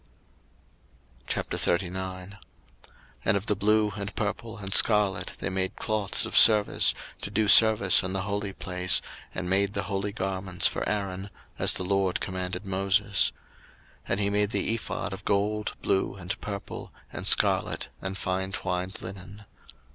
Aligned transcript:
02:039:001 1.27 2.39
And 3.23 3.37
of 3.37 3.45
the 3.45 3.55
blue, 3.55 3.91
and 3.91 4.15
purple, 4.15 4.57
and 4.57 4.73
scarlet, 4.73 5.33
they 5.37 5.49
made 5.51 5.75
cloths 5.75 6.25
of 6.25 6.35
service, 6.35 6.95
to 7.21 7.29
do 7.29 7.47
service 7.47 8.01
in 8.01 8.11
the 8.11 8.23
holy 8.23 8.51
place, 8.51 8.99
and 9.35 9.47
made 9.47 9.73
the 9.73 9.83
holy 9.83 10.11
garments 10.11 10.65
for 10.67 10.81
Aaron; 10.89 11.29
as 11.59 11.73
the 11.73 11.83
LORD 11.83 12.19
commanded 12.19 12.65
Moses. 12.65 13.31
02:039:002 14.07 14.09
And 14.09 14.19
he 14.21 14.29
made 14.31 14.49
the 14.49 14.73
ephod 14.73 15.13
of 15.13 15.23
gold, 15.23 15.75
blue, 15.83 16.15
and 16.15 16.41
purple, 16.41 16.91
and 17.13 17.27
scarlet, 17.27 17.89
and 18.01 18.17
fine 18.17 18.51
twined 18.51 19.03
linen. 19.03 19.45